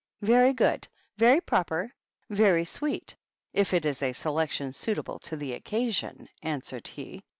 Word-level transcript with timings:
"Very 0.33 0.51
good, 0.51 0.87
very 1.17 1.39
proper, 1.39 1.93
very 2.31 2.65
sweet, 2.65 3.15
if 3.53 3.71
it 3.71 3.85
is 3.85 4.01
a 4.01 4.13
selection 4.13 4.73
suitable 4.73 5.19
to 5.19 5.37
the 5.37 5.53
occasion," 5.53 6.27
answered 6.41 6.87
he. 6.87 7.21